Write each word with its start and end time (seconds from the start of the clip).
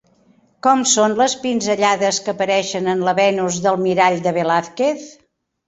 Com 0.67 0.79
són 0.91 1.13
les 1.19 1.35
pinzellades 1.43 2.21
que 2.25 2.33
apareixen 2.35 2.91
en 2.95 3.05
la 3.11 3.15
Venus 3.21 3.63
del 3.69 3.81
mirall 3.87 4.21
de 4.27 4.37
Velázquez? 4.43 5.09